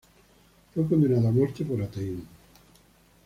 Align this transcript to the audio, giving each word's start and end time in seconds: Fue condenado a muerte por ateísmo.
Fue 0.73 0.87
condenado 0.87 1.27
a 1.27 1.31
muerte 1.31 1.63
por 1.63 1.79
ateísmo. 1.79 2.23